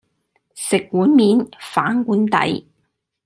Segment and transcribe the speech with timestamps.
[0.55, 2.67] 食碗面，反碗底